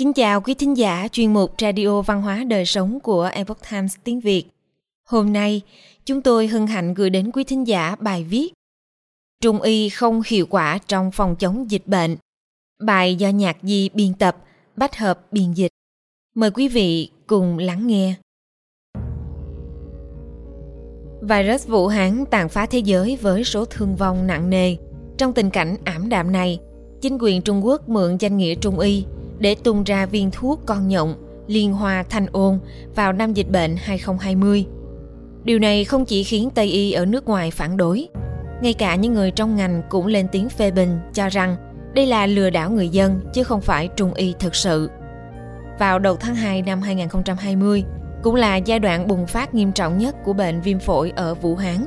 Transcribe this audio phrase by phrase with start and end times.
[0.00, 3.96] Kính chào quý thính giả chuyên mục Radio Văn hóa Đời Sống của Epoch Times
[4.04, 4.44] tiếng Việt.
[5.08, 5.62] Hôm nay,
[6.04, 8.52] chúng tôi hân hạnh gửi đến quý thính giả bài viết
[9.42, 12.16] Trung y không hiệu quả trong phòng chống dịch bệnh.
[12.82, 14.36] Bài do nhạc di biên tập,
[14.76, 15.72] bách hợp biên dịch.
[16.34, 18.14] Mời quý vị cùng lắng nghe.
[21.22, 24.76] Virus Vũ Hán tàn phá thế giới với số thương vong nặng nề.
[25.18, 26.58] Trong tình cảnh ảm đạm này,
[27.00, 29.04] chính quyền Trung Quốc mượn danh nghĩa Trung y
[29.40, 31.14] để tung ra viên thuốc con nhộng
[31.46, 32.58] liên hoa thanh ôn
[32.94, 34.66] vào năm dịch bệnh 2020.
[35.44, 38.08] Điều này không chỉ khiến Tây y ở nước ngoài phản đối,
[38.62, 41.56] ngay cả những người trong ngành cũng lên tiếng phê bình cho rằng
[41.94, 44.90] đây là lừa đảo người dân chứ không phải trung y thực sự.
[45.78, 47.84] Vào đầu tháng 2 năm 2020,
[48.22, 51.56] cũng là giai đoạn bùng phát nghiêm trọng nhất của bệnh viêm phổi ở Vũ
[51.56, 51.86] Hán.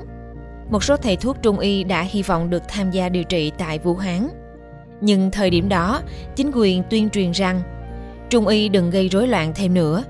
[0.69, 3.79] Một số thầy thuốc trung y đã hy vọng được tham gia điều trị tại
[3.79, 4.29] Vũ Hán.
[5.05, 6.01] Nhưng thời điểm đó,
[6.35, 7.61] chính quyền tuyên truyền rằng
[8.29, 10.03] trung y đừng gây rối loạn thêm nữa,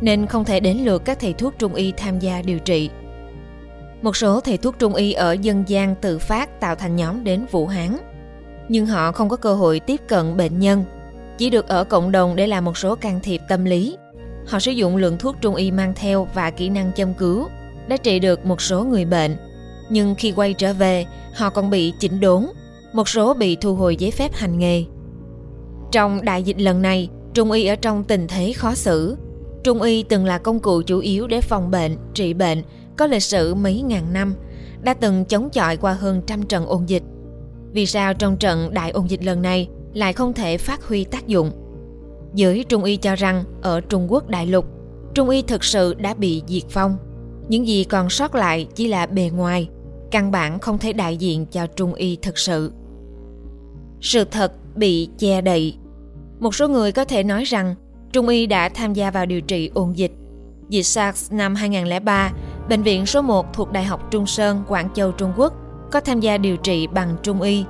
[0.00, 2.90] nên không thể đến lượt các thầy thuốc trung y tham gia điều trị.
[4.02, 7.46] Một số thầy thuốc trung y ở dân gian tự phát tạo thành nhóm đến
[7.50, 7.96] Vũ Hán,
[8.68, 10.84] nhưng họ không có cơ hội tiếp cận bệnh nhân,
[11.38, 13.96] chỉ được ở cộng đồng để làm một số can thiệp tâm lý.
[14.46, 17.48] Họ sử dụng lượng thuốc trung y mang theo và kỹ năng châm cứu
[17.88, 19.36] đã trị được một số người bệnh,
[19.90, 22.46] nhưng khi quay trở về, họ còn bị chỉnh đốn,
[22.92, 24.84] một số bị thu hồi giấy phép hành nghề.
[25.92, 29.16] Trong đại dịch lần này, Trung y ở trong tình thế khó xử.
[29.64, 32.62] Trung y từng là công cụ chủ yếu để phòng bệnh, trị bệnh,
[32.96, 34.34] có lịch sử mấy ngàn năm,
[34.82, 37.02] đã từng chống chọi qua hơn trăm trận ôn dịch.
[37.72, 41.26] Vì sao trong trận đại ôn dịch lần này lại không thể phát huy tác
[41.26, 41.50] dụng?
[42.34, 44.66] Giới Trung y cho rằng ở Trung Quốc đại lục,
[45.14, 46.96] Trung y thực sự đã bị diệt vong.
[47.48, 49.68] Những gì còn sót lại chỉ là bề ngoài,
[50.10, 52.72] căn bản không thể đại diện cho Trung y thực sự.
[54.00, 55.76] Sự thật bị che đậy.
[56.40, 57.74] Một số người có thể nói rằng
[58.12, 60.12] Trung y đã tham gia vào điều trị ôn dịch.
[60.68, 62.32] Dịch SARS năm 2003,
[62.68, 65.54] Bệnh viện số 1 thuộc Đại học Trung Sơn, Quảng Châu, Trung Quốc
[65.92, 67.64] có tham gia điều trị bằng Trung y.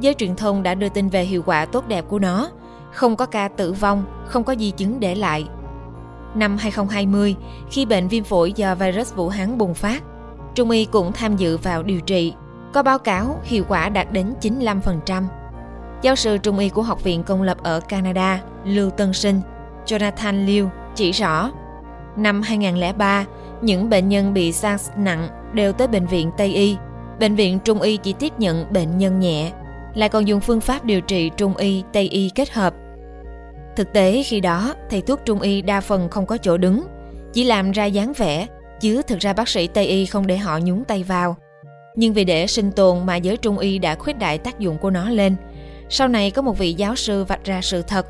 [0.00, 2.50] Giới truyền thông đã đưa tin về hiệu quả tốt đẹp của nó,
[2.92, 5.44] không có ca tử vong, không có di chứng để lại.
[6.34, 7.36] Năm 2020,
[7.70, 10.02] khi bệnh viêm phổi do virus Vũ Hán bùng phát,
[10.54, 12.32] Trung y cũng tham dự vào điều trị,
[12.72, 15.22] có báo cáo hiệu quả đạt đến 95%.
[16.02, 19.40] Giáo sư Trung y của Học viện Công lập ở Canada, Lưu Tân Sinh,
[19.86, 21.50] Jonathan Liu chỉ rõ,
[22.16, 23.24] năm 2003,
[23.62, 26.76] những bệnh nhân bị SARS nặng đều tới bệnh viện Tây y.
[27.20, 29.52] Bệnh viện Trung y chỉ tiếp nhận bệnh nhân nhẹ,
[29.94, 32.74] lại còn dùng phương pháp điều trị Trung y Tây y kết hợp.
[33.76, 36.86] Thực tế khi đó, thầy thuốc Trung y đa phần không có chỗ đứng,
[37.32, 38.46] chỉ làm ra dáng vẻ,
[38.80, 41.36] chứ thực ra bác sĩ Tây y không để họ nhúng tay vào.
[41.96, 44.90] Nhưng vì để sinh tồn mà giới Trung y đã khuyết đại tác dụng của
[44.90, 45.36] nó lên–
[45.90, 48.06] sau này có một vị giáo sư vạch ra sự thật,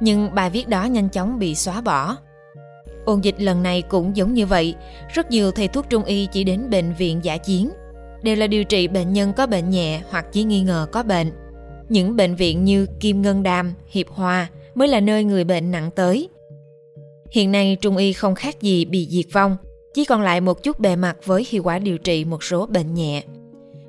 [0.00, 2.16] nhưng bài viết đó nhanh chóng bị xóa bỏ.
[3.04, 4.74] Ôn dịch lần này cũng giống như vậy,
[5.14, 7.70] rất nhiều thầy thuốc trung y chỉ đến bệnh viện giả chiến,
[8.22, 11.32] đều là điều trị bệnh nhân có bệnh nhẹ hoặc chỉ nghi ngờ có bệnh.
[11.88, 15.90] Những bệnh viện như Kim Ngân Đàm, Hiệp Hòa mới là nơi người bệnh nặng
[15.94, 16.28] tới.
[17.30, 19.56] Hiện nay trung y không khác gì bị diệt vong,
[19.94, 22.94] chỉ còn lại một chút bề mặt với hiệu quả điều trị một số bệnh
[22.94, 23.22] nhẹ.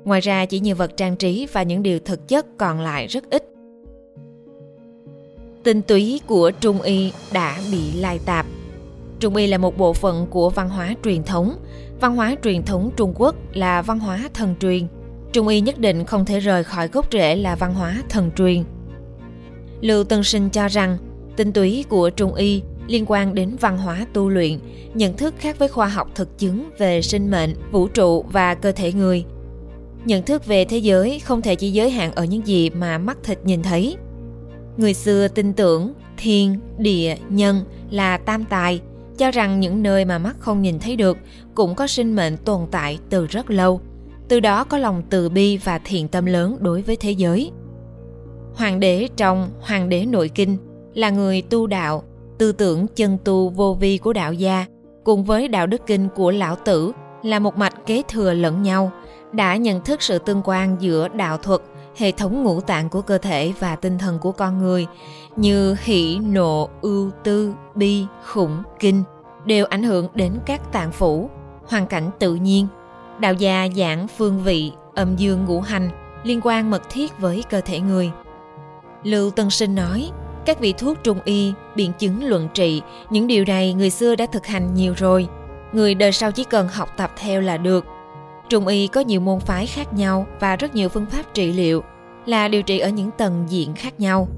[0.04, 3.30] Ngoài ra chỉ như vật trang trí và những điều thực chất còn lại rất
[3.30, 3.44] ít.
[5.62, 8.46] Tinh túy của Trung Y đã bị lai tạp.
[9.20, 11.56] Trung Y là một bộ phận của văn hóa truyền thống.
[12.00, 14.86] Văn hóa truyền thống Trung Quốc là văn hóa thần truyền.
[15.32, 18.64] Trung Y nhất định không thể rời khỏi gốc rễ là văn hóa thần truyền.
[19.80, 20.98] Lưu Tân Sinh cho rằng
[21.36, 24.58] tinh túy của Trung Y liên quan đến văn hóa tu luyện,
[24.94, 28.72] nhận thức khác với khoa học thực chứng về sinh mệnh, vũ trụ và cơ
[28.72, 29.24] thể người–
[30.04, 33.18] nhận thức về thế giới không thể chỉ giới hạn ở những gì mà mắt
[33.22, 33.96] thịt nhìn thấy.
[34.76, 38.80] Người xưa tin tưởng thiên, địa, nhân là tam tài,
[39.18, 41.18] cho rằng những nơi mà mắt không nhìn thấy được
[41.54, 43.80] cũng có sinh mệnh tồn tại từ rất lâu.
[44.28, 47.50] Từ đó có lòng từ bi và thiện tâm lớn đối với thế giới.
[48.54, 50.56] Hoàng đế trong hoàng đế nội kinh
[50.94, 52.02] là người tu đạo,
[52.38, 54.66] tư tưởng chân tu vô vi của đạo gia,
[55.04, 56.92] cùng với đạo đức kinh của lão tử
[57.22, 58.92] là một mạch kế thừa lẫn nhau
[59.32, 61.60] đã nhận thức sự tương quan giữa đạo thuật,
[61.96, 64.86] hệ thống ngũ tạng của cơ thể và tinh thần của con người
[65.36, 69.02] như hỷ, nộ, ưu, tư, bi, khủng, kinh
[69.44, 71.30] đều ảnh hưởng đến các tạng phủ,
[71.66, 72.66] hoàn cảnh tự nhiên.
[73.20, 75.90] Đạo gia giảng phương vị, âm dương ngũ hành
[76.24, 78.10] liên quan mật thiết với cơ thể người.
[79.02, 80.10] Lưu Tân Sinh nói,
[80.46, 84.26] các vị thuốc trung y, biện chứng luận trị, những điều này người xưa đã
[84.26, 85.28] thực hành nhiều rồi.
[85.72, 87.84] Người đời sau chỉ cần học tập theo là được,
[88.52, 91.82] Trung y có nhiều môn phái khác nhau và rất nhiều phương pháp trị liệu,
[92.26, 94.28] là điều trị ở những tầng diện khác nhau.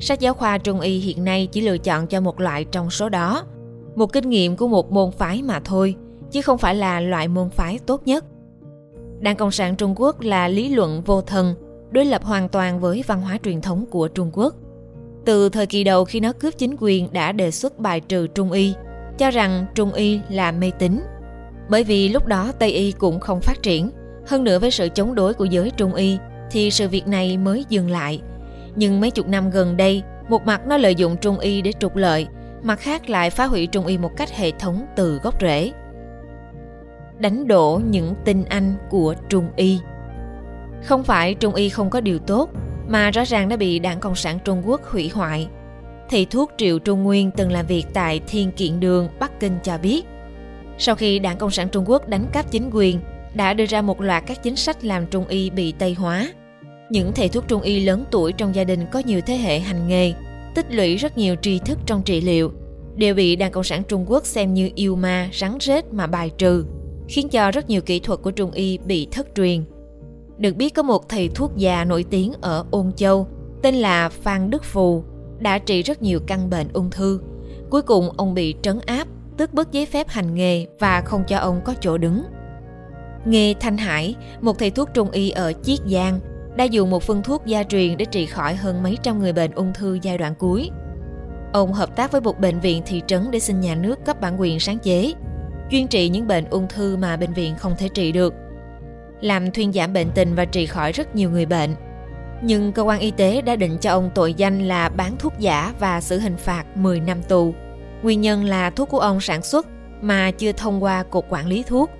[0.00, 3.08] Sách giáo khoa trung y hiện nay chỉ lựa chọn cho một loại trong số
[3.08, 3.44] đó,
[3.96, 5.94] một kinh nghiệm của một môn phái mà thôi,
[6.30, 8.24] chứ không phải là loại môn phái tốt nhất.
[9.20, 11.54] Đảng Cộng sản Trung Quốc là lý luận vô thần,
[11.90, 14.54] đối lập hoàn toàn với văn hóa truyền thống của Trung Quốc.
[15.24, 18.52] Từ thời kỳ đầu khi nó cướp chính quyền đã đề xuất bài trừ Trung
[18.52, 18.74] Y,
[19.18, 21.00] cho rằng Trung Y là mê tín.
[21.70, 23.90] Bởi vì lúc đó Tây Y cũng không phát triển,
[24.26, 26.18] hơn nữa với sự chống đối của giới Trung Y
[26.50, 28.20] thì sự việc này mới dừng lại.
[28.76, 31.96] Nhưng mấy chục năm gần đây, một mặt nó lợi dụng Trung Y để trục
[31.96, 32.26] lợi,
[32.62, 35.72] mặt khác lại phá hủy Trung Y một cách hệ thống từ gốc rễ.
[37.18, 39.78] Đánh đổ những tinh anh của Trung Y
[40.82, 42.50] Không phải Trung Y không có điều tốt,
[42.88, 45.48] mà rõ ràng đã bị Đảng Cộng sản Trung Quốc hủy hoại.
[46.10, 49.78] Thầy thuốc Triệu Trung Nguyên từng làm việc tại Thiên Kiện Đường, Bắc Kinh cho
[49.78, 50.06] biết,
[50.80, 52.98] sau khi Đảng Cộng sản Trung Quốc đánh cắp chính quyền,
[53.34, 56.32] đã đưa ra một loạt các chính sách làm Trung Y bị Tây hóa.
[56.90, 59.88] Những thầy thuốc Trung Y lớn tuổi trong gia đình có nhiều thế hệ hành
[59.88, 60.12] nghề,
[60.54, 62.52] tích lũy rất nhiều tri thức trong trị liệu,
[62.96, 66.30] đều bị Đảng Cộng sản Trung Quốc xem như yêu ma, rắn rết mà bài
[66.38, 66.64] trừ,
[67.08, 69.64] khiến cho rất nhiều kỹ thuật của Trung Y bị thất truyền.
[70.38, 73.28] Được biết có một thầy thuốc già nổi tiếng ở Ôn Châu,
[73.62, 75.04] tên là Phan Đức Phù,
[75.38, 77.20] đã trị rất nhiều căn bệnh ung thư.
[77.70, 79.08] Cuối cùng ông bị trấn áp,
[79.40, 82.22] tước bớt giấy phép hành nghề và không cho ông có chỗ đứng.
[83.24, 86.20] Nghề Thanh Hải, một thầy thuốc trung y ở Chiết Giang,
[86.56, 89.50] đã dùng một phương thuốc gia truyền để trị khỏi hơn mấy trăm người bệnh
[89.50, 90.70] ung thư giai đoạn cuối.
[91.52, 94.40] Ông hợp tác với một bệnh viện thị trấn để xin nhà nước cấp bản
[94.40, 95.12] quyền sáng chế,
[95.70, 98.34] chuyên trị những bệnh ung thư mà bệnh viện không thể trị được,
[99.20, 101.74] làm thuyên giảm bệnh tình và trị khỏi rất nhiều người bệnh.
[102.42, 105.74] Nhưng cơ quan y tế đã định cho ông tội danh là bán thuốc giả
[105.80, 107.54] và xử hình phạt 10 năm tù.
[108.02, 109.66] Nguyên nhân là thuốc của ông sản xuất
[110.02, 111.90] mà chưa thông qua cục quản lý thuốc.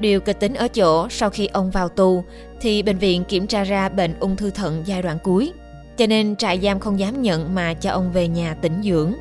[0.00, 2.24] Điều kịch tính ở chỗ sau khi ông vào tù
[2.60, 5.52] thì bệnh viện kiểm tra ra bệnh ung thư thận giai đoạn cuối,
[5.96, 9.12] cho nên trại giam không dám nhận mà cho ông về nhà tĩnh dưỡng.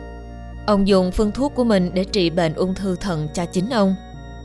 [0.65, 3.95] Ông dùng phương thuốc của mình để trị bệnh ung thư thận cho chính ông.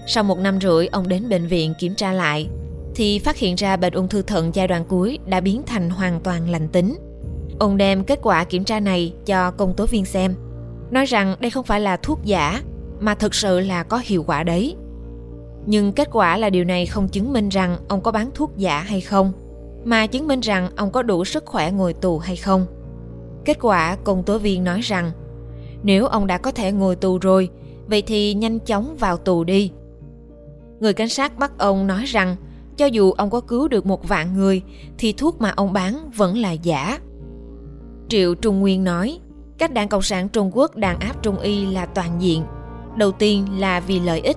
[0.07, 2.49] Sau một năm rưỡi, ông đến bệnh viện kiểm tra lại,
[2.95, 6.21] thì phát hiện ra bệnh ung thư thận giai đoạn cuối đã biến thành hoàn
[6.21, 6.99] toàn lành tính.
[7.59, 10.35] Ông đem kết quả kiểm tra này cho công tố viên xem,
[10.91, 12.63] nói rằng đây không phải là thuốc giả,
[13.01, 14.77] mà thực sự là có hiệu quả đấy.
[15.67, 18.81] Nhưng kết quả là điều này không chứng minh rằng ông có bán thuốc giả
[18.81, 19.33] hay không,
[19.85, 22.67] mà chứng minh rằng ông có đủ sức khỏe ngồi tù hay không.
[23.45, 25.11] Kết quả công tố viên nói rằng,
[25.83, 27.49] nếu ông đã có thể ngồi tù rồi,
[27.87, 29.71] vậy thì nhanh chóng vào tù đi.
[30.81, 32.37] Người cảnh sát bắt ông nói rằng
[32.77, 34.63] cho dù ông có cứu được một vạn người
[34.99, 36.99] thì thuốc mà ông bán vẫn là giả.
[38.09, 39.19] Triệu Trung Nguyên nói,
[39.61, 42.45] cách đảng Cộng sản Trung Quốc đàn áp Trung Y là toàn diện.
[42.97, 44.37] Đầu tiên là vì lợi ích.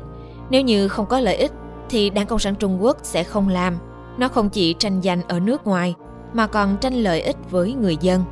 [0.49, 1.51] Nếu như không có lợi ích
[1.89, 3.77] thì đảng Cộng sản Trung Quốc sẽ không làm.
[4.17, 5.95] Nó không chỉ tranh giành ở nước ngoài
[6.33, 8.23] mà còn tranh lợi ích với người dân.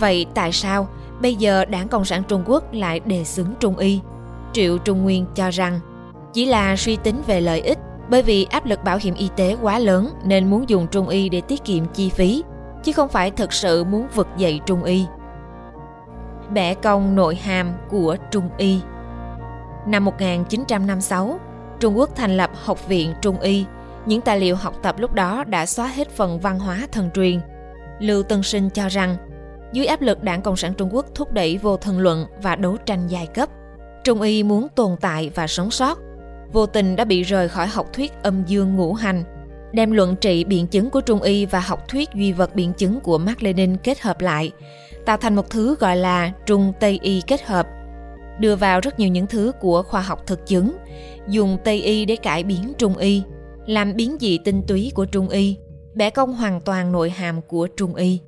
[0.00, 0.88] Vậy tại sao
[1.22, 4.00] bây giờ đảng Cộng sản Trung Quốc lại đề xướng Trung Y?
[4.52, 5.80] Triệu Trung Nguyên cho rằng
[6.32, 7.78] chỉ là suy tính về lợi ích
[8.10, 11.28] bởi vì áp lực bảo hiểm y tế quá lớn nên muốn dùng trung y
[11.28, 12.42] để tiết kiệm chi phí,
[12.84, 15.04] chứ không phải thực sự muốn vực dậy trung y.
[16.52, 18.80] Bẻ cong nội hàm của trung y
[19.86, 21.40] Năm 1956,
[21.80, 23.64] Trung Quốc thành lập Học viện Trung y.
[24.06, 27.40] Những tài liệu học tập lúc đó đã xóa hết phần văn hóa thần truyền.
[27.98, 29.16] Lưu Tân Sinh cho rằng,
[29.72, 32.76] dưới áp lực đảng Cộng sản Trung Quốc thúc đẩy vô thần luận và đấu
[32.86, 33.48] tranh giai cấp,
[34.04, 35.98] Trung y muốn tồn tại và sống sót
[36.52, 39.24] vô tình đã bị rời khỏi học thuyết âm dương ngũ hành,
[39.72, 43.00] đem luận trị biện chứng của Trung Y và học thuyết duy vật biện chứng
[43.00, 44.52] của Mark Lenin kết hợp lại,
[45.04, 47.68] tạo thành một thứ gọi là Trung Tây Y kết hợp,
[48.40, 50.76] đưa vào rất nhiều những thứ của khoa học thực chứng,
[51.28, 53.22] dùng Tây Y để cải biến Trung Y,
[53.66, 55.56] làm biến dị tinh túy của Trung Y,
[55.94, 58.20] bẻ cong hoàn toàn nội hàm của Trung Y.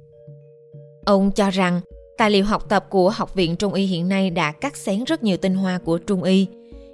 [1.04, 1.80] Ông cho rằng
[2.18, 5.23] tài liệu học tập của Học viện Trung Y hiện nay đã cắt xén rất
[5.23, 6.47] nhiều tinh hoa của Trung Y,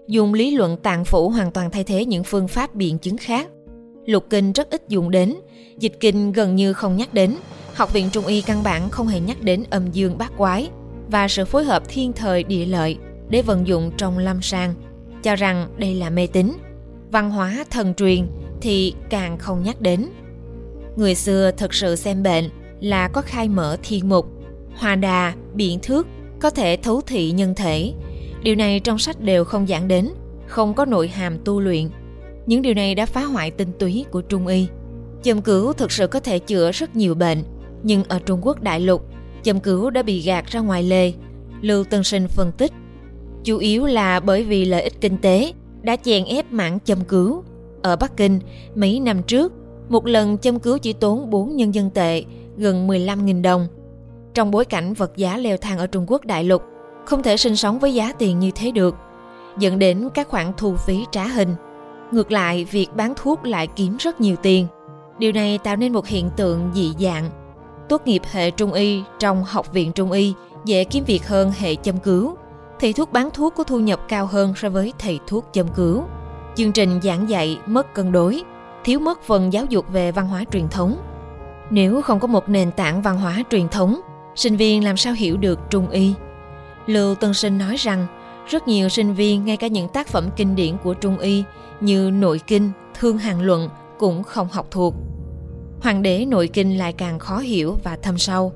[0.08, 3.48] dùng lý luận tạng phủ hoàn toàn thay thế những phương pháp biện chứng khác.
[4.06, 5.34] Lục kinh rất ít dùng đến,
[5.78, 7.36] dịch kinh gần như không nhắc đến,
[7.74, 10.70] học viện trung y căn bản không hề nhắc đến âm dương bát quái
[11.10, 12.96] và sự phối hợp thiên thời địa lợi
[13.28, 14.74] để vận dụng trong lâm sàng,
[15.22, 16.52] cho rằng đây là mê tín.
[17.10, 18.26] Văn hóa thần truyền
[18.60, 20.06] thì càng không nhắc đến.
[20.96, 24.26] Người xưa thực sự xem bệnh là có khai mở thiên mục,
[24.76, 26.06] hòa đà, biện thước,
[26.40, 27.92] có thể thấu thị nhân thể,
[28.46, 30.10] Điều này trong sách đều không giảng đến,
[30.46, 31.88] không có nội hàm tu luyện.
[32.46, 34.66] Những điều này đã phá hoại tinh túy của Trung Y.
[35.22, 37.42] Châm cứu thực sự có thể chữa rất nhiều bệnh,
[37.82, 39.02] nhưng ở Trung Quốc đại lục,
[39.42, 41.12] châm cứu đã bị gạt ra ngoài lề.
[41.60, 42.72] Lưu Tân Sinh phân tích,
[43.44, 47.42] chủ yếu là bởi vì lợi ích kinh tế đã chèn ép mảng châm cứu.
[47.82, 48.40] Ở Bắc Kinh,
[48.74, 49.52] mấy năm trước,
[49.88, 52.24] một lần châm cứu chỉ tốn 4 nhân dân tệ,
[52.56, 53.68] gần 15.000 đồng.
[54.34, 56.62] Trong bối cảnh vật giá leo thang ở Trung Quốc đại lục,
[57.04, 58.94] không thể sinh sống với giá tiền như thế được,
[59.58, 61.54] dẫn đến các khoản thu phí trá hình.
[62.12, 64.66] Ngược lại, việc bán thuốc lại kiếm rất nhiều tiền.
[65.18, 67.30] Điều này tạo nên một hiện tượng dị dạng.
[67.88, 70.34] Tốt nghiệp hệ trung y trong học viện trung y
[70.64, 72.36] dễ kiếm việc hơn hệ châm cứu.
[72.80, 76.04] Thầy thuốc bán thuốc có thu nhập cao hơn so với thầy thuốc châm cứu.
[76.54, 78.42] Chương trình giảng dạy mất cân đối,
[78.84, 80.96] thiếu mất phần giáo dục về văn hóa truyền thống.
[81.70, 84.00] Nếu không có một nền tảng văn hóa truyền thống,
[84.34, 86.14] sinh viên làm sao hiểu được trung y?
[86.86, 88.06] Lưu Tân Sinh nói rằng,
[88.46, 91.44] rất nhiều sinh viên ngay cả những tác phẩm kinh điển của trung y
[91.80, 94.94] như Nội Kinh, Thương Hàng Luận cũng không học thuộc.
[95.80, 98.52] Hoàng đế Nội Kinh lại càng khó hiểu và thâm sâu.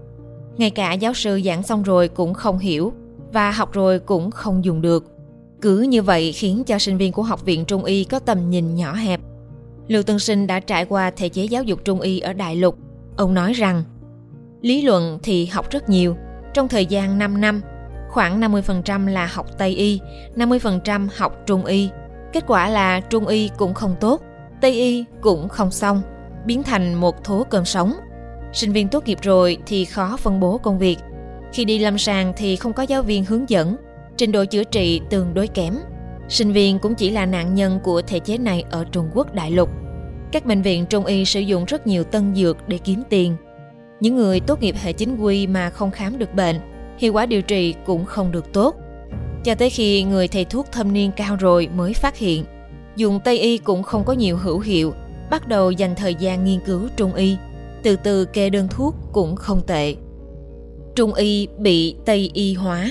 [0.57, 2.93] Ngay cả giáo sư giảng xong rồi cũng không hiểu
[3.33, 5.05] và học rồi cũng không dùng được.
[5.61, 8.75] Cứ như vậy khiến cho sinh viên của Học viện Trung y có tầm nhìn
[8.75, 9.21] nhỏ hẹp.
[9.89, 12.79] Lưu Tân Sinh đã trải qua thể chế giáo dục Trung y ở Đại Lục.
[13.17, 13.83] Ông nói rằng,
[14.61, 16.17] lý luận thì học rất nhiều.
[16.55, 17.61] Trong thời gian 5 năm,
[18.11, 20.01] khoảng 50% là học Tây y,
[20.37, 21.91] 50% học Trung y.
[22.33, 24.23] Kết quả là Trung y cũng không tốt,
[24.61, 26.03] Tây y cũng không xong,
[26.47, 27.93] biến thành một thố cơm sống.
[28.53, 30.99] Sinh viên tốt nghiệp rồi thì khó phân bố công việc.
[31.53, 33.77] Khi đi lâm sàng thì không có giáo viên hướng dẫn,
[34.17, 35.75] trình độ chữa trị tương đối kém.
[36.29, 39.51] Sinh viên cũng chỉ là nạn nhân của thể chế này ở Trung Quốc đại
[39.51, 39.71] lục.
[40.33, 43.37] Các bệnh viện trung y sử dụng rất nhiều tân dược để kiếm tiền.
[44.01, 46.57] Những người tốt nghiệp hệ chính quy mà không khám được bệnh,
[47.01, 48.77] hiệu quả điều trị cũng không được tốt.
[49.45, 52.45] Cho tới khi người thầy thuốc thâm niên cao rồi mới phát hiện,
[52.97, 54.93] dùng Tây y cũng không có nhiều hữu hiệu,
[55.31, 57.37] bắt đầu dành thời gian nghiên cứu Trung y.
[57.83, 59.95] Từ từ kê đơn thuốc cũng không tệ.
[60.95, 62.91] Trung y bị Tây y hóa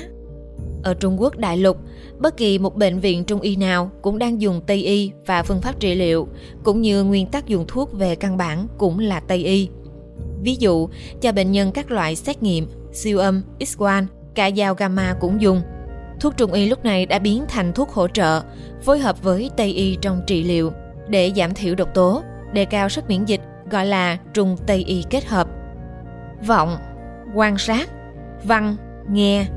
[0.83, 1.77] ở Trung Quốc đại lục,
[2.19, 5.61] bất kỳ một bệnh viện trung y nào cũng đang dùng Tây y và phương
[5.61, 6.27] pháp trị liệu,
[6.63, 9.69] cũng như nguyên tắc dùng thuốc về căn bản cũng là Tây y.
[10.41, 10.89] Ví dụ,
[11.21, 12.67] cho bệnh nhân các loại xét nghiệm,
[12.99, 15.61] siêu âm, x-quang, cả dao gamma cũng dùng.
[16.19, 18.41] Thuốc trung y lúc này đã biến thành thuốc hỗ trợ,
[18.81, 20.71] phối hợp với Tây y trong trị liệu
[21.07, 23.41] để giảm thiểu độc tố, đề cao sức miễn dịch
[23.71, 25.47] gọi là trung Tây y kết hợp.
[26.47, 26.77] Vọng,
[27.35, 27.89] quan sát,
[28.43, 28.75] văn,
[29.09, 29.47] nghe,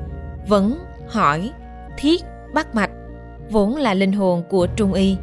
[0.48, 1.50] vấn, hỏi,
[1.98, 2.22] thiết,
[2.54, 2.90] bắt mạch
[3.50, 5.16] vốn là linh hồn của trung y.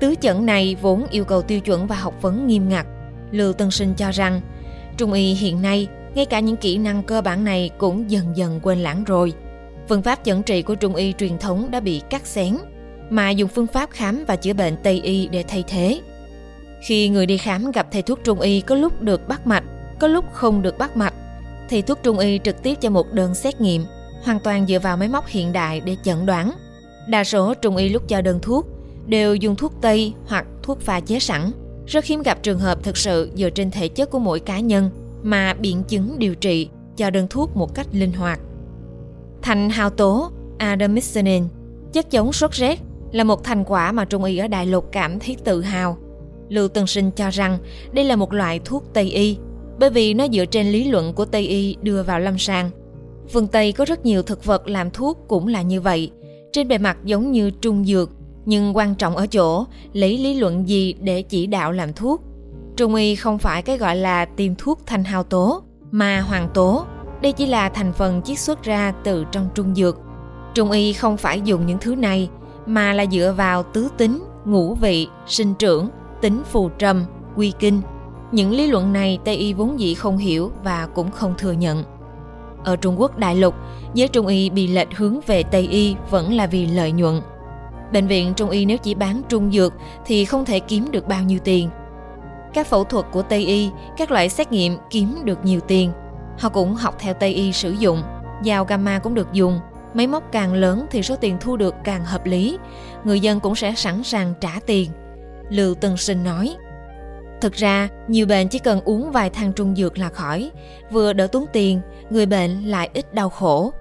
[0.00, 2.86] Tứ chẩn này vốn yêu cầu tiêu chuẩn và học vấn nghiêm ngặt.
[3.30, 4.40] Lưu Tân Sinh cho rằng,
[4.96, 8.60] trung y hiện nay ngay cả những kỹ năng cơ bản này cũng dần dần
[8.62, 9.32] quên lãng rồi.
[9.88, 12.56] Phương pháp chẩn trị của trung y truyền thống đã bị cắt xén,
[13.10, 16.00] mà dùng phương pháp khám và chữa bệnh Tây y để thay thế.
[16.86, 19.64] Khi người đi khám gặp thầy thuốc trung y có lúc được bắt mạch,
[20.00, 21.14] có lúc không được bắt mạch,
[21.70, 23.84] thầy thuốc trung y trực tiếp cho một đơn xét nghiệm
[24.24, 26.52] hoàn toàn dựa vào máy móc hiện đại để chẩn đoán.
[27.08, 28.66] Đa số trung y lúc cho đơn thuốc
[29.06, 31.50] đều dùng thuốc Tây hoặc thuốc pha chế sẵn.
[31.86, 34.90] Rất hiếm gặp trường hợp thực sự dựa trên thể chất của mỗi cá nhân
[35.26, 38.40] mà biện chứng điều trị cho đơn thuốc một cách linh hoạt.
[39.42, 41.44] Thành hào tố Artemisinin,
[41.92, 42.78] chất chống sốt rét
[43.12, 45.98] là một thành quả mà trung y ở Đại Lục cảm thấy tự hào.
[46.48, 47.58] Lưu Tân Sinh cho rằng
[47.92, 49.36] đây là một loại thuốc Tây y
[49.78, 52.70] bởi vì nó dựa trên lý luận của Tây y đưa vào lâm sàng
[53.28, 56.10] Phương Tây có rất nhiều thực vật làm thuốc cũng là như vậy,
[56.52, 58.10] trên bề mặt giống như trung dược,
[58.44, 62.22] nhưng quan trọng ở chỗ lấy lý luận gì để chỉ đạo làm thuốc.
[62.76, 66.84] Trung y không phải cái gọi là tiêm thuốc thanh hao tố, mà hoàng tố.
[67.22, 69.98] Đây chỉ là thành phần chiết xuất ra từ trong trung dược.
[70.54, 72.30] Trung y không phải dùng những thứ này,
[72.66, 75.88] mà là dựa vào tứ tính, ngũ vị, sinh trưởng,
[76.20, 77.04] tính phù trầm,
[77.36, 77.80] quy kinh.
[78.32, 81.84] Những lý luận này Tây y vốn dĩ không hiểu và cũng không thừa nhận.
[82.64, 83.54] Ở Trung Quốc đại lục,
[83.94, 87.20] giới Trung y bị lệch hướng về Tây y vẫn là vì lợi nhuận.
[87.92, 91.22] Bệnh viện Trung y nếu chỉ bán trung dược thì không thể kiếm được bao
[91.22, 91.70] nhiêu tiền.
[92.56, 95.92] Các phẫu thuật của Tây y, các loại xét nghiệm kiếm được nhiều tiền.
[96.38, 98.02] Họ cũng học theo Tây y sử dụng,
[98.44, 99.60] dao gamma cũng được dùng.
[99.94, 102.58] Máy móc càng lớn thì số tiền thu được càng hợp lý,
[103.04, 104.90] người dân cũng sẽ sẵn sàng trả tiền.
[105.50, 106.56] Lưu Tân Sinh nói,
[107.40, 110.50] Thực ra, nhiều bệnh chỉ cần uống vài thang trung dược là khỏi,
[110.90, 113.72] vừa đỡ tốn tiền, người bệnh lại ít đau khổ.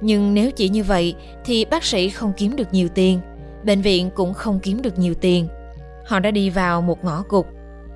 [0.00, 3.20] Nhưng nếu chỉ như vậy thì bác sĩ không kiếm được nhiều tiền,
[3.64, 5.48] bệnh viện cũng không kiếm được nhiều tiền.
[6.06, 7.46] Họ đã đi vào một ngõ cụt.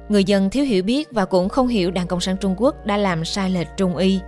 [0.08, 2.96] Người dân thiếu hiểu biết và cũng không hiểu Đảng Cộng sản Trung Quốc đã
[2.96, 4.20] làm sai lệch Trung y.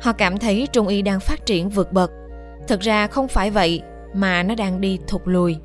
[0.00, 2.10] Họ cảm thấy Trung y đang phát triển vượt bậc.
[2.68, 3.82] Thực ra không phải vậy,
[4.14, 5.56] mà nó đang đi thụt lùi.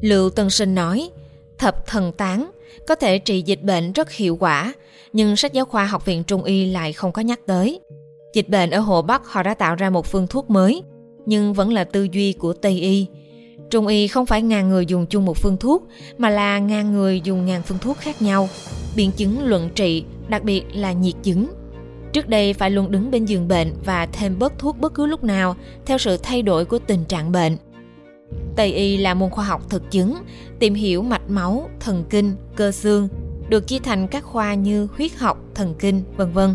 [0.00, 1.10] Lưu Tân Sinh nói,
[1.58, 2.50] thập thần tán
[2.88, 4.74] có thể trị dịch bệnh rất hiệu quả,
[5.12, 7.80] nhưng sách giáo khoa học viện Trung y lại không có nhắc tới.
[8.34, 10.82] Dịch bệnh ở Hồ Bắc họ đã tạo ra một phương thuốc mới,
[11.26, 13.06] nhưng vẫn là tư duy của Tây y.
[13.72, 15.88] Trung y không phải ngàn người dùng chung một phương thuốc,
[16.18, 18.48] mà là ngàn người dùng ngàn phương thuốc khác nhau.
[18.96, 21.46] Biện chứng luận trị, đặc biệt là nhiệt chứng.
[22.12, 25.24] Trước đây phải luôn đứng bên giường bệnh và thêm bớt thuốc bất cứ lúc
[25.24, 27.56] nào theo sự thay đổi của tình trạng bệnh.
[28.56, 30.14] Tây y là môn khoa học thực chứng,
[30.58, 33.08] tìm hiểu mạch máu, thần kinh, cơ xương,
[33.48, 36.54] được chia thành các khoa như huyết học, thần kinh, vân vân.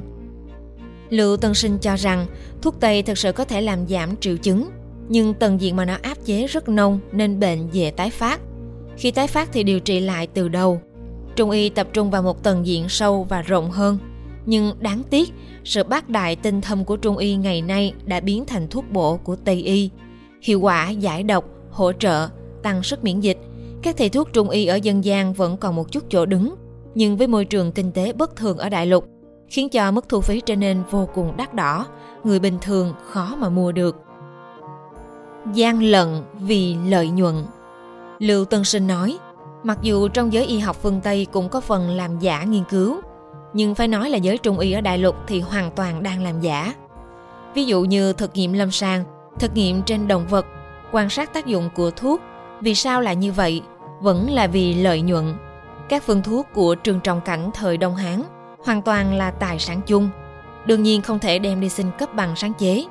[1.10, 2.26] Lưu Tân Sinh cho rằng
[2.62, 4.70] thuốc Tây thực sự có thể làm giảm triệu chứng,
[5.10, 8.42] nhưng tầng diện mà nó áp chế rất nông nên bệnh dễ tái phát.
[8.98, 10.82] Khi tái phát thì điều trị lại từ đầu.
[11.36, 13.98] Trung y tập trung vào một tầng diện sâu và rộng hơn.
[14.46, 15.34] Nhưng đáng tiếc,
[15.64, 19.18] sự bác đại tinh thâm của Trung y ngày nay đã biến thành thuốc bổ
[19.18, 19.90] của Tây y.
[20.42, 22.28] Hiệu quả giải độc, hỗ trợ,
[22.64, 23.38] tăng sức miễn dịch.
[23.82, 26.56] Các thầy thuốc Trung y ở dân gian vẫn còn một chút chỗ đứng,
[26.96, 29.08] nhưng với môi trường kinh tế bất thường ở đại lục,
[29.48, 31.86] khiến cho mức thu phí trở nên vô cùng đắt đỏ,
[32.24, 34.07] người bình thường khó mà mua được.
[35.54, 36.08] Gian lận
[36.40, 37.36] vì lợi nhuận
[38.20, 39.18] Lưu Tân Sinh nói,
[39.64, 43.02] mặc dù trong giới y học phương Tây cũng có phần làm giả nghiên cứu,
[43.54, 46.42] nhưng phải nói là giới trung y ở đại lục thì hoàn toàn đang làm
[46.42, 46.74] giả.
[47.54, 49.04] Ví dụ như thực nghiệm lâm sàng,
[49.40, 50.46] thực nghiệm trên động vật,
[50.92, 52.22] quan sát tác dụng của thuốc,
[52.62, 53.62] vì sao là như vậy?
[54.02, 55.34] Vẫn là vì lợi nhuận.
[55.90, 58.24] Các phương thuốc của trường trọng cảnh thời Đông Hán
[58.66, 60.10] hoàn toàn là tài sản chung,
[60.66, 62.86] đương nhiên không thể đem đi xin cấp bằng sáng chế.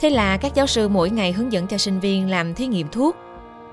[0.00, 2.88] Thế là các giáo sư mỗi ngày hướng dẫn cho sinh viên làm thí nghiệm
[2.92, 3.16] thuốc.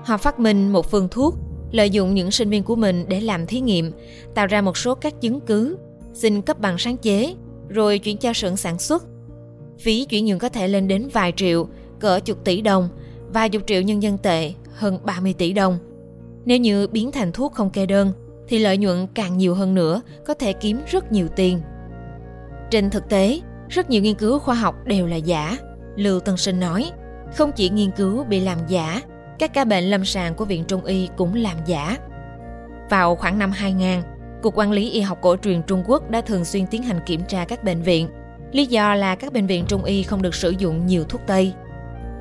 [0.04, 1.34] Họ phát minh một phương thuốc,
[1.70, 3.92] lợi dụng những sinh viên của mình để làm thí nghiệm,
[4.34, 5.78] tạo ra một số các chứng cứ,
[6.14, 7.34] xin cấp bằng sáng chế,
[7.68, 9.04] rồi chuyển cho xưởng sản xuất.
[9.80, 11.68] Phí chuyển nhượng có thể lên đến vài triệu,
[12.00, 12.88] cỡ chục tỷ đồng,
[13.32, 15.78] vài chục triệu nhân dân tệ, hơn 30 tỷ đồng.
[16.44, 18.12] Nếu như biến thành thuốc không kê đơn,
[18.48, 21.60] thì lợi nhuận càng nhiều hơn nữa, có thể kiếm rất nhiều tiền.
[22.70, 25.56] Trên thực tế, rất nhiều nghiên cứu khoa học đều là giả.
[25.96, 26.90] Lưu Tân Sinh nói,
[27.34, 29.02] không chỉ nghiên cứu bị làm giả,
[29.38, 31.98] các ca bệnh lâm sàng của Viện Trung Y cũng làm giả.
[32.90, 34.02] Vào khoảng năm 2000,
[34.42, 37.20] Cục Quản lý Y học cổ truyền Trung Quốc đã thường xuyên tiến hành kiểm
[37.28, 38.08] tra các bệnh viện.
[38.52, 41.52] Lý do là các bệnh viện Trung Y không được sử dụng nhiều thuốc Tây.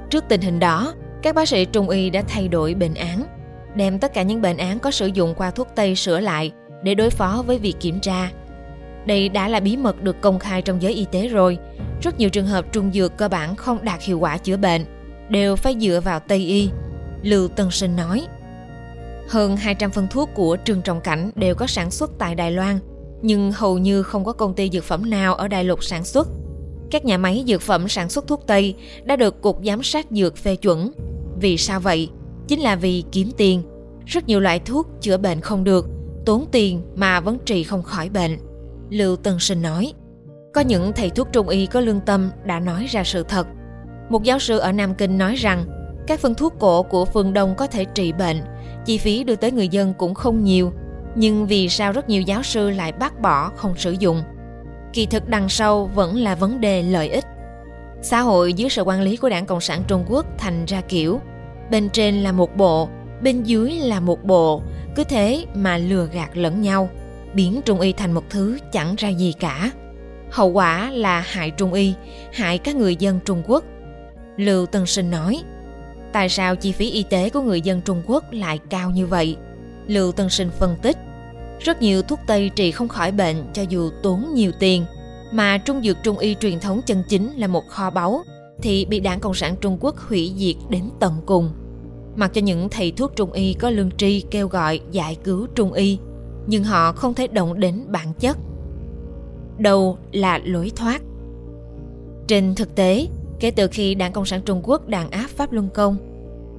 [0.09, 3.23] Trước tình hình đó, các bác sĩ Trung Y đã thay đổi bệnh án,
[3.75, 6.51] đem tất cả những bệnh án có sử dụng qua thuốc Tây sửa lại
[6.83, 8.31] để đối phó với việc kiểm tra.
[9.05, 11.57] Đây đã là bí mật được công khai trong giới y tế rồi.
[12.01, 14.85] Rất nhiều trường hợp trung dược cơ bản không đạt hiệu quả chữa bệnh,
[15.29, 16.69] đều phải dựa vào Tây y.
[17.23, 18.27] Lưu Tân Sinh nói.
[19.29, 22.79] Hơn 200 phân thuốc của Trường Trọng Cảnh đều có sản xuất tại Đài Loan,
[23.21, 26.27] nhưng hầu như không có công ty dược phẩm nào ở Đại Lục sản xuất.
[26.91, 30.37] Các nhà máy dược phẩm sản xuất thuốc Tây đã được Cục Giám sát Dược
[30.37, 30.91] phê chuẩn.
[31.39, 32.09] Vì sao vậy?
[32.47, 33.63] chính là vì kiếm tiền.
[34.05, 35.87] Rất nhiều loại thuốc chữa bệnh không được,
[36.25, 38.37] tốn tiền mà vẫn trị không khỏi bệnh.
[38.89, 39.93] Lưu Tân Sinh nói,
[40.53, 43.47] có những thầy thuốc trung y có lương tâm đã nói ra sự thật.
[44.09, 45.65] Một giáo sư ở Nam Kinh nói rằng,
[46.07, 48.41] các phương thuốc cổ của phương Đông có thể trị bệnh,
[48.85, 50.73] chi phí đưa tới người dân cũng không nhiều,
[51.15, 54.23] nhưng vì sao rất nhiều giáo sư lại bác bỏ không sử dụng?
[54.93, 57.25] Kỳ thực đằng sau vẫn là vấn đề lợi ích.
[58.01, 61.19] Xã hội dưới sự quản lý của Đảng Cộng sản Trung Quốc thành ra kiểu
[61.71, 62.89] bên trên là một bộ
[63.21, 64.61] bên dưới là một bộ
[64.95, 66.89] cứ thế mà lừa gạt lẫn nhau
[67.33, 69.71] biến trung y thành một thứ chẳng ra gì cả
[70.31, 71.93] hậu quả là hại trung y,
[72.33, 73.63] hại các người dân trung quốc.
[74.37, 75.41] Lưu tân sinh nói,
[76.13, 79.37] tại sao chi phí y tế của người dân trung quốc lại cao như vậy?
[79.87, 80.97] Lưu tân sinh phân tích,
[81.59, 84.85] rất nhiều thuốc tây trị không khỏi bệnh cho dù tốn nhiều tiền,
[85.31, 88.23] mà trung dược trung y truyền thống chân chính là một kho báu
[88.61, 91.49] thì bị đảng cộng sản trung quốc hủy diệt đến tận cùng.
[92.15, 95.73] Mặc cho những thầy thuốc trung y có lương tri kêu gọi giải cứu trung
[95.73, 95.99] y,
[96.47, 98.37] nhưng họ không thể động đến bản chất
[99.57, 101.01] đâu là lối thoát.
[102.27, 103.07] Trên thực tế,
[103.39, 105.97] kể từ khi đảng cộng sản trung quốc đàn áp pháp luân công,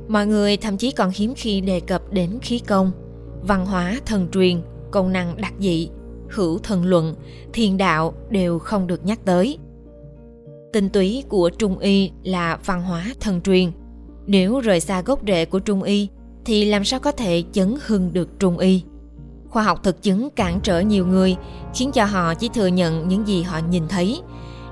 [0.09, 2.92] mọi người thậm chí còn hiếm khi đề cập đến khí công,
[3.42, 5.90] văn hóa thần truyền, công năng đặc dị,
[6.31, 7.14] hữu thần luận,
[7.52, 9.59] thiền đạo đều không được nhắc tới.
[10.72, 13.70] Tinh túy của trung y là văn hóa thần truyền.
[14.26, 16.09] Nếu rời xa gốc rễ của Trung Y,
[16.44, 18.83] thì làm sao có thể chấn hưng được Trung Y?
[19.52, 21.36] Khoa học thực chứng cản trở nhiều người,
[21.74, 24.22] khiến cho họ chỉ thừa nhận những gì họ nhìn thấy.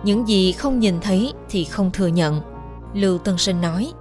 [0.03, 2.41] Những gì không nhìn thấy thì không thừa nhận.
[2.95, 3.93] Lưu Tân Sinh nói,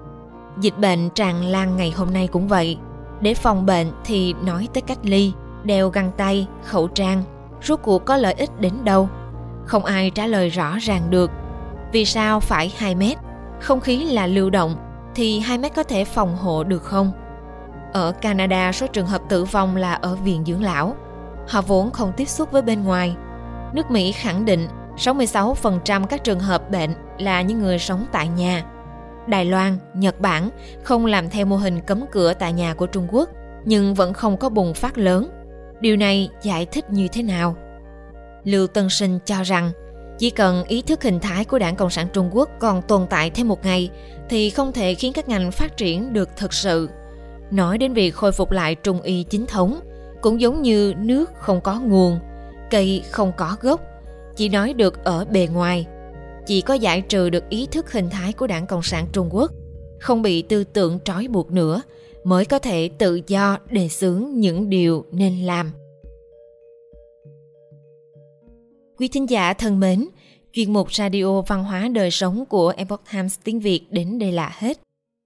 [0.61, 2.77] dịch bệnh tràn lan ngày hôm nay cũng vậy.
[3.21, 5.31] Để phòng bệnh thì nói tới cách ly,
[5.63, 7.23] đeo găng tay, khẩu trang,
[7.63, 9.09] rốt cuộc có lợi ích đến đâu?
[9.65, 11.31] Không ai trả lời rõ ràng được.
[11.91, 13.17] Vì sao phải 2 mét?
[13.61, 14.75] Không khí là lưu động,
[15.15, 17.11] thì 2 mét có thể phòng hộ được không?
[17.93, 20.95] Ở Canada, số trường hợp tử vong là ở viện dưỡng lão.
[21.47, 23.15] Họ vốn không tiếp xúc với bên ngoài.
[23.73, 28.63] Nước Mỹ khẳng định 66% các trường hợp bệnh là những người sống tại nhà.
[29.27, 30.49] Đài Loan, Nhật Bản
[30.83, 33.29] không làm theo mô hình cấm cửa tại nhà của Trung Quốc,
[33.65, 35.29] nhưng vẫn không có bùng phát lớn.
[35.79, 37.55] Điều này giải thích như thế nào?
[38.43, 39.71] Lưu Tân Sinh cho rằng,
[40.17, 43.29] Chỉ cần ý thức hình thái của Đảng Cộng sản Trung Quốc còn tồn tại
[43.29, 43.89] thêm một ngày
[44.29, 46.89] thì không thể khiến các ngành phát triển được thực sự.
[47.51, 49.79] Nói đến việc khôi phục lại trung y chính thống,
[50.21, 52.19] cũng giống như nước không có nguồn,
[52.71, 53.81] cây không có gốc,
[54.35, 55.87] chỉ nói được ở bề ngoài.
[56.45, 59.51] Chỉ có giải trừ được ý thức hình thái của Đảng Cộng sản Trung Quốc,
[59.99, 61.81] không bị tư tưởng trói buộc nữa,
[62.23, 65.71] mới có thể tự do đề xướng những điều nên làm.
[68.97, 70.07] Quý thính giả thân mến,
[70.53, 74.51] chuyên mục Radio Văn hóa Đời Sống của Epoch Times tiếng Việt đến đây là
[74.57, 74.77] hết.